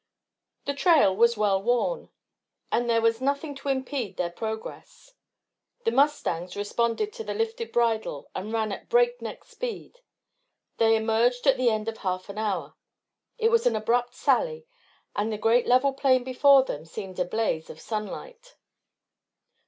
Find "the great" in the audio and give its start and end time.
15.31-15.67